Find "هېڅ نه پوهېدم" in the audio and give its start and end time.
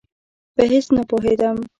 0.71-1.57